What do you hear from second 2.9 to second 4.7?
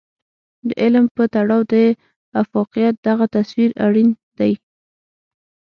دغه تصور اړين دی.